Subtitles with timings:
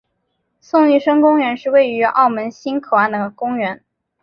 [0.59, 3.83] 宋玉生公园是位于澳门新口岸的公园。